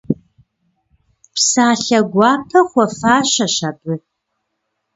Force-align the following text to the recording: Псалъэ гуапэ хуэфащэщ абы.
Псалъэ 1.33 1.99
гуапэ 2.11 2.59
хуэфащэщ 2.69 3.57
абы. 3.69 3.93